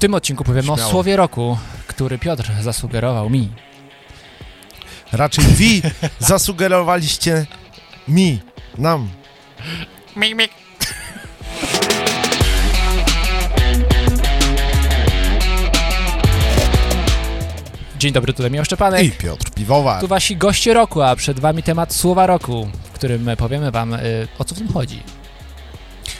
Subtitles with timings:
[0.00, 0.88] tym odcinku powiemy Śmiało.
[0.88, 3.48] o słowie roku, który Piotr zasugerował mi.
[5.12, 5.82] Raczej wi
[6.18, 7.46] zasugerowaliście
[8.08, 8.40] mi,
[8.78, 9.08] nam.
[10.16, 10.50] Mik, mik.
[17.98, 19.04] Dzień dobry, tutaj Miał Szczepanek.
[19.04, 20.00] I Piotr Piwowar.
[20.00, 24.28] Tu wasi goście roku, a przed wami temat słowa roku, w którym powiemy wam, y,
[24.38, 25.02] o co w tym chodzi.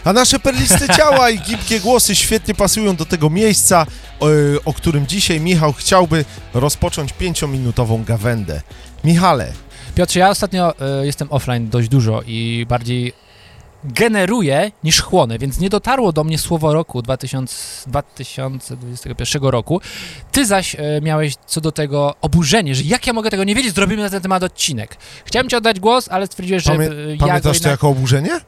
[0.04, 3.86] A nasze perliste ciała i gibkie głosy świetnie pasują do tego miejsca,
[4.20, 4.26] o,
[4.64, 6.24] o którym dzisiaj Michał chciałby
[6.54, 8.60] rozpocząć pięciominutową gawędę.
[9.04, 9.52] Michale,
[9.94, 13.12] Piotrze, ja ostatnio y, jestem offline dość dużo i bardziej
[13.84, 17.54] generuję niż chłonę, więc nie dotarło do mnie słowo roku 2000,
[17.90, 19.80] 2021 roku.
[20.32, 23.74] Ty zaś y, miałeś co do tego oburzenie, że jak ja mogę tego nie wiedzieć,
[23.74, 24.96] zrobimy na ten temat odcinek.
[25.24, 27.70] Chciałem ci oddać głos, ale stwierdziłeś, że Pamię- ja pamiętasz to jednak...
[27.70, 28.40] jako oburzenie?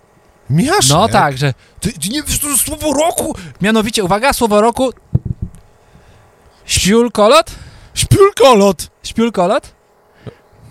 [0.51, 0.89] Michasz?
[0.89, 3.37] No tak, że Ty, ty nie wiesz, to jest słowo roku!
[3.61, 4.93] mianowicie, uwaga, słowo roku...
[6.65, 7.51] Śpiulkolot?
[7.95, 8.91] Śpiulkolot!
[9.03, 9.75] Śpiulkolot?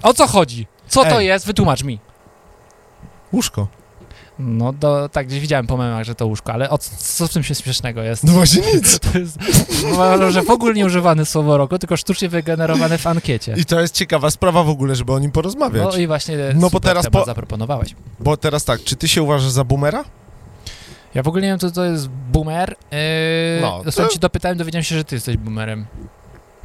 [0.04, 0.68] O co chodzi?
[0.88, 1.28] Co to Ej.
[1.28, 1.46] jest?
[1.46, 2.00] Wytłumacz mi.
[3.34, 3.68] Łóżko.
[4.46, 7.44] No, do, tak, gdzieś widziałem po memach, że to łóżko, ale o, co w tym
[7.44, 8.24] się śmiesznego jest?
[8.24, 9.00] No właśnie nic.
[9.12, 9.38] To jest,
[9.94, 13.54] uważam, że w ogóle nie używane słowo roku, tylko sztucznie wygenerowane w ankiecie.
[13.58, 15.84] I to jest ciekawa sprawa w ogóle, żeby o nim porozmawiać.
[15.94, 17.96] No i właśnie No bo teraz po- zaproponowałeś.
[18.20, 20.04] Bo teraz tak, czy ty się uważasz za boomera?
[21.16, 22.76] Ja w ogóle nie wiem, co to jest boomer.
[22.92, 22.98] Yy,
[23.62, 25.86] No, to- ci dopytałem, dowiedziałem się, że ty jesteś boomerem.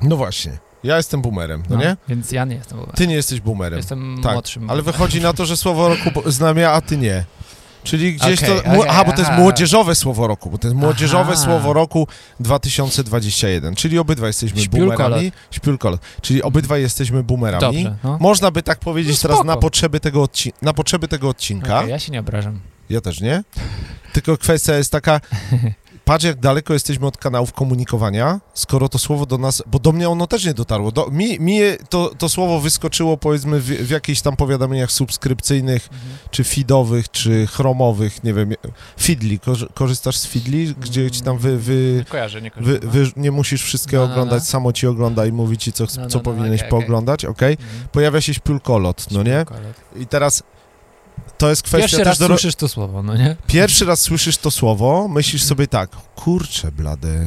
[0.03, 0.59] No właśnie.
[0.85, 1.97] Ja jestem boomerem, no, nie?
[2.09, 2.97] Więc ja nie jestem boomerem.
[2.97, 3.77] Ty nie jesteś boomerem.
[3.77, 4.71] Jestem tak, młodszym.
[4.71, 7.25] Ale wychodzi na to, że słowo roku znam ja, a ty nie.
[7.87, 8.71] Czyli gdzieś Okej, to...
[8.71, 11.45] Okej, aha, bo to jest młodzieżowe słowo roku, bo to jest młodzieżowe Aha.
[11.45, 12.09] słowo roku
[12.41, 13.75] 2021.
[13.75, 14.99] Czyli obydwa jesteśmy Śpiulkolot.
[14.99, 15.33] boomerami.
[15.51, 16.01] Śpiulkolot.
[16.21, 17.61] Czyli obydwa jesteśmy boomerami.
[17.61, 18.19] Dobrze, no.
[18.21, 21.79] Można by tak powiedzieć No teraz na potrzeby tego, odci- na potrzeby tego odcinka.
[21.79, 22.61] Okej, ja się nie obrażam.
[22.91, 23.43] Ja też nie.
[24.13, 25.21] Tylko kwestia jest taka,
[26.07, 30.09] patrz jak daleko jesteśmy od kanałów komunikowania, skoro to słowo do nas, bo do mnie
[30.09, 30.93] ono też nie dotarło.
[30.93, 35.89] Do, mi mi to, to słowo wyskoczyło powiedzmy w, w jakichś tam powiadomieniach subskrypcyjnych,
[36.31, 38.55] czy feedowych, czy chromowych, nie wiem,
[39.45, 43.63] Korzy- korzystasz z Feedly, gdzie ci tam wy, wy, Kojarzę, nie wy, wy nie musisz
[43.63, 44.23] wszystkiego No, no, no.
[44.23, 46.71] oglądać, samo ci ogląda i mówi ci, co, No, no, co no, powinieneś okej.
[46.71, 47.53] pooglądać, okej?
[47.53, 47.89] Mhm.
[47.93, 49.45] Pojawia się śpiulkolot, no nie?
[49.97, 50.43] I teraz
[51.39, 52.27] to jest kwestia Pierwszy też raz do...
[52.27, 53.37] słyszysz to słowo, no nie?
[53.47, 57.27] Pierwszy raz słyszysz to słowo, myślisz sobie tak, kurczę blady,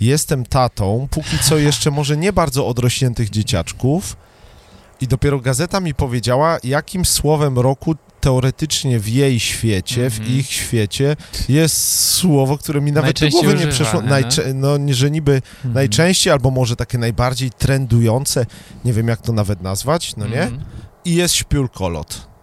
[0.00, 4.16] jestem tatą, póki co jeszcze może nie bardzo odrośniętych dzieciaczków
[5.00, 10.38] i dopiero gazeta mi powiedziała, jakim słowem roku teoretycznie w jej świecie, w Mhm.
[10.38, 11.16] ich świecie
[11.48, 14.08] jest słowo, które mi nawet do głowy nie przeszło, no.
[14.08, 15.74] Najczę- no że niby Mhm.
[15.74, 18.46] najczęściej, albo może takie najbardziej trendujące,
[18.84, 20.42] nie wiem jak to nawet nazwać, no nie?
[20.42, 20.64] Mhm.
[21.04, 22.33] I jest śpiulkolot.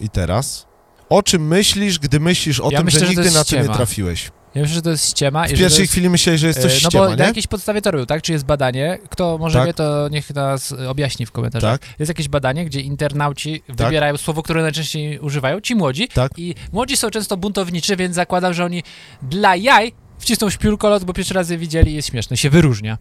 [0.00, 0.66] I teraz?
[1.08, 3.62] O czym myślisz, gdy myślisz o Ja tym, myślę, że że nigdy na to nie
[3.62, 3.76] ściema.
[3.76, 4.30] trafiłeś?
[4.54, 5.44] Ja myślę, że to jest ściema.
[5.44, 7.24] W pierwszej jest, chwili myślałeś, że jest coś e, No ściema, bo na nie?
[7.28, 8.22] jakiejś podstawie to robił, tak?
[8.22, 8.98] Czy jest badanie?
[9.10, 9.66] Kto może Tak.
[9.66, 11.78] wie, to niech nas objaśni w komentarzach.
[11.80, 16.08] Tak, Jest jakieś badanie, gdzie internauci wybierają słowo, które najczęściej używają, ci młodzi.
[16.08, 16.32] Tak.
[16.36, 18.82] I młodzi są często buntowniczy, więc zakładam, że oni
[19.22, 22.98] dla jaj wcisną śpiulkolot, bo pierwszy raz je widzieli i jest śmieszne, się wyróżnia.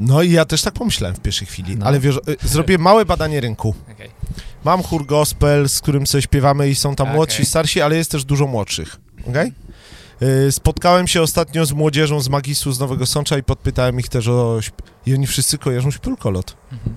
[0.00, 1.86] No i ja też tak pomyślałem w pierwszej chwili, No.
[1.86, 3.74] ale wiesz, y, zrobię małe badanie rynku.
[3.92, 4.10] Okej.
[4.64, 7.16] Mam chór gospel, z którym sobie śpiewamy i są tam Okej.
[7.16, 8.96] młodsi, starsi, ale jest też dużo młodszych,
[9.28, 9.52] okej?
[10.48, 14.28] Y, Spotkałem się ostatnio z młodzieżą z Magisu z Nowego Sącza i podpytałem ich też
[14.28, 14.60] o...
[15.06, 16.56] I oni wszyscy kojarzą śpiulkolot.
[16.72, 16.96] Mhm.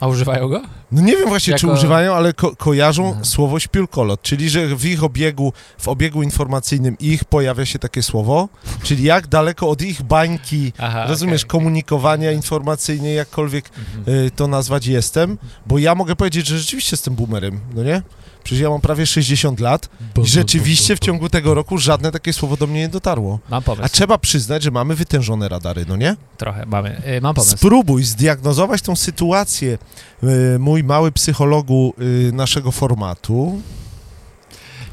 [0.00, 0.62] A używają go?
[0.92, 3.24] No nie wiem właśnie, czy Jako- używają, ale ko kojarzą Aha.
[3.24, 8.48] słowo śpiulkolot, czyli że w ich obiegu, w obiegu informacyjnym ich pojawia się takie słowo,
[8.82, 11.50] czyli jak daleko od ich bańki, Aha, rozumiesz, okej.
[11.50, 14.26] komunikowania informacyjnie, jakkolwiek Mhm.
[14.26, 18.02] y, to nazwać jestem, bo ja mogę powiedzieć, że rzeczywiście jestem boomerem, no nie?
[18.44, 19.88] Przecież ja mam prawie 60 lat
[20.22, 23.38] i rzeczywiście w ciągu tego roku żadne takie słowo do mnie nie dotarło.
[23.50, 23.84] Mam pomysł.
[23.84, 26.16] A trzeba przyznać, że mamy wytężone radary, no nie?
[26.36, 27.02] Trochę mamy.
[27.16, 27.56] Y, mam pomysł.
[27.56, 29.78] Spróbuj zdiagnozować tą sytuację,
[30.24, 31.94] y, mój mały psychologu
[32.28, 33.60] y, naszego formatu,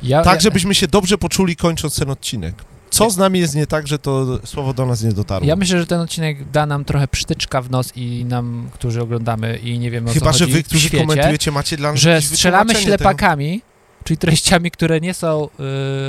[0.04, 2.56] Ja, tak żebyśmy się dobrze poczuli kończąc ten odcinek.
[2.90, 5.48] Co z nami jest nie tak, że to słowo do nas nie dotarło?
[5.48, 9.58] ja myślę, że ten odcinek da nam trochę przytyczka w nos i nam, którzy oglądamy
[9.58, 12.00] i nie wiemy o Chyba, co że chodzi wy, którzy świecie, komentujecie, macie dla nas
[12.00, 13.62] że strzelamy ślepakami,
[14.04, 15.50] czyli treściami, które nie są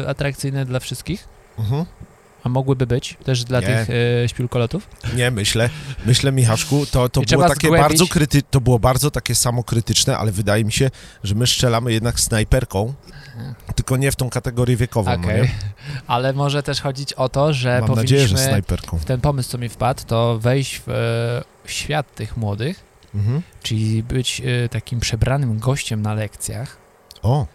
[0.05, 1.69] y, atrakcyjne dla wszystkich, Tego.
[1.69, 1.85] Mhm.
[2.44, 3.67] A mogłyby być też dla Nie.
[3.67, 4.88] tych y, śpiulkolotów.
[5.17, 5.70] Nie, myślę,
[6.06, 10.19] myślę Michaszku, to, to I było takie zgłębić- bardzo kryty, to było bardzo takie samokrytyczne,
[10.19, 10.91] ale wydaje mi się,
[11.25, 12.94] że my strzelamy jednak snajperką,
[13.75, 15.43] tylko nie w tą kategorię wiekową, no Okej.
[15.43, 15.49] nie?
[16.06, 18.99] Ale może też chodzić o to, że Mam nadzieję, że snajperką.
[18.99, 23.43] w ten pomysł, co mi wpadł, to wejść w e, świat tych młodych, Mhm.
[23.62, 26.76] czyli być e, takim przebranym gościem na lekcjach,
[27.23, 27.46] O,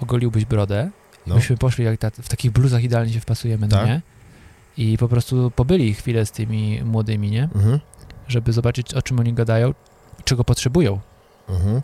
[0.00, 0.90] ogoliłbyś brodę,
[1.26, 1.34] no.
[1.34, 3.86] byśmy poszli jak ta, w takich bluzach idealnie się wpasujemy, no Tak.
[3.86, 4.00] nie?
[4.76, 7.42] I po prostu pobyli chwilę z tymi młodymi, nie?
[7.42, 7.80] Mhm.
[8.28, 9.74] Żeby zobaczyć, o czym oni gadają,
[10.24, 11.00] czego potrzebują.
[11.48, 11.82] Mhm.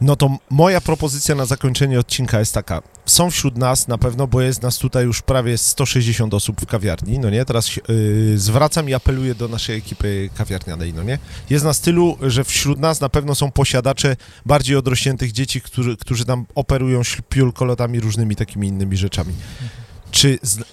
[0.00, 2.82] No to moja propozycja na zakończenie odcinka jest taka.
[3.06, 7.18] Są wśród nas na pewno, bo jest nas tutaj już prawie 160 osób w kawiarni,
[7.18, 7.44] no nie?
[7.44, 11.18] Teraz yy, zwracam i apeluję do naszej ekipy kawiarnianej, no nie?
[11.50, 16.24] Jest nas tylu, że wśród nas na pewno są posiadacze bardziej odrośniętych dzieci, którzy, którzy
[16.24, 19.32] tam operują piulkolotami, różnymi takimi innymi rzeczami.
[20.16, 20.64] Czy z, y,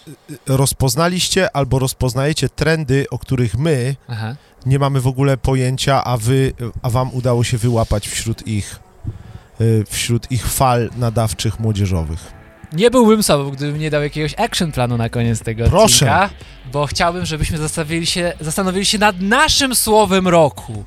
[0.47, 4.35] rozpoznaliście albo rozpoznajecie trendy, o których my Aha.
[4.65, 8.79] nie mamy w ogóle pojęcia, a wy, a wam udało się wyłapać wśród ich,
[9.61, 12.42] y, wśród ich fal nadawczych młodzieżowych.
[12.73, 15.85] Nie byłbym sobą, gdybym nie dał jakiegoś action planu na koniec tego Proszę.
[15.85, 16.29] odcinka,
[16.71, 20.83] bo chciałbym, żebyśmy zastanowili się, zastanowili się nad naszym słowem roku.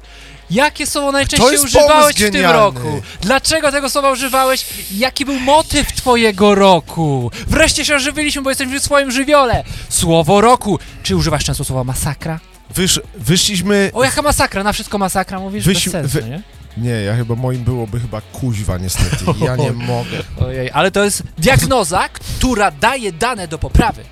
[0.51, 3.03] Jakie słowo najczęściej używałeś w tym roku?
[3.21, 4.67] Dlaczego tego słowa używałeś?
[4.91, 7.31] Jaki był motyw twojego roku?
[7.47, 9.65] Wreszcie się ożywiliśmy, bo jesteśmy w swoim żywiole.
[9.89, 10.79] Słowo roku.
[11.03, 12.41] Czy używasz często słowa masakra?
[12.75, 13.91] Wysz, wyszliśmy...
[13.95, 14.63] O, jaka masakra?
[14.63, 15.65] Na wszystko masakra mówisz?
[15.67, 16.43] Wyś- Bez sensu, wy- nie?
[16.77, 19.17] Nie, ja chyba, moim byłoby chyba kuźwa niestety.
[19.45, 20.23] Ja nie mogę.
[20.41, 24.05] Ojej, ale to jest diagnoza, która daje dane do poprawy.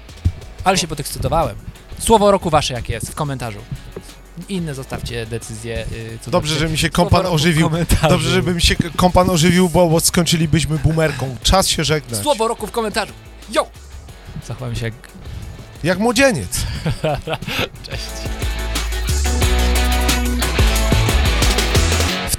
[0.65, 1.56] Ale się podekscytowałem.
[1.99, 3.59] Słowo roku wasze jakie jest w komentarzu.
[4.49, 5.87] Inne zostawcie decyzje.
[5.93, 7.71] Yy, co Dobrze, do że mi się kompan ożywił.
[8.09, 11.37] Dobrze, żeby mi się kompan ożywił, bo, bo skończylibyśmy boomerką.
[11.43, 12.23] Czas się żegnać.
[12.23, 13.12] Słowo roku w komentarzu.
[13.51, 13.67] Yo!
[14.47, 14.95] Zachowałem się jak...
[15.85, 16.49] Jak młodzieniec.
[17.91, 18.05] Cześć.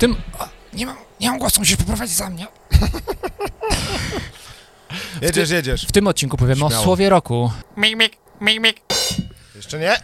[0.07, 0.15] Tym...
[0.39, 2.47] O, nie mam, nie mam głosu, musisz poprowadzić za mnie.
[5.21, 5.85] Jedziesz, jedziesz.
[5.87, 6.83] W tym odcinku powiemy o Śmiało.
[6.83, 7.51] słowie roku.
[9.55, 9.97] Jeszcze nie?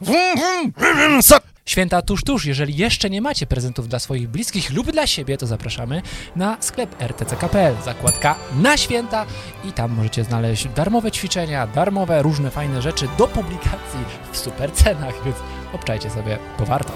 [0.00, 2.44] Wum, wum, wum, wum, sa- Święta tuż, tuż.
[2.44, 6.02] Jeżeli jeszcze nie macie prezentów dla swoich bliskich lub dla siebie, to zapraszamy
[6.36, 9.26] na sklep rtc.pl, zakładka na święta
[9.64, 14.00] i tam możecie znaleźć darmowe ćwiczenia, darmowe różne fajne rzeczy do publikacji
[14.32, 15.36] w super cenach, więc
[15.72, 16.92] obczajcie sobie, bo warto.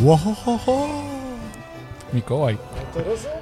[0.00, 0.88] Łohohoho.
[2.14, 2.56] Mikołaj.
[2.94, 3.41] To rozumiem.